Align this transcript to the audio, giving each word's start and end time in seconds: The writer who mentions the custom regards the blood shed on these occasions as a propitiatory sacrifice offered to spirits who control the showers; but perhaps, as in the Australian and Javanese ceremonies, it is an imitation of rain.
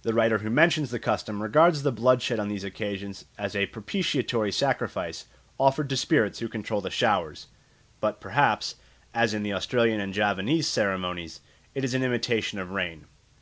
The 0.00 0.14
writer 0.14 0.38
who 0.38 0.48
mentions 0.48 0.90
the 0.90 0.98
custom 0.98 1.42
regards 1.42 1.82
the 1.82 1.92
blood 1.92 2.22
shed 2.22 2.40
on 2.40 2.48
these 2.48 2.64
occasions 2.64 3.26
as 3.36 3.54
a 3.54 3.66
propitiatory 3.66 4.50
sacrifice 4.50 5.26
offered 5.60 5.90
to 5.90 5.96
spirits 5.98 6.38
who 6.38 6.48
control 6.48 6.80
the 6.80 6.88
showers; 6.88 7.48
but 8.00 8.18
perhaps, 8.18 8.76
as 9.12 9.34
in 9.34 9.42
the 9.42 9.52
Australian 9.52 10.00
and 10.00 10.14
Javanese 10.14 10.68
ceremonies, 10.68 11.42
it 11.74 11.84
is 11.84 11.92
an 11.92 12.02
imitation 12.02 12.58
of 12.58 12.70
rain. 12.70 13.04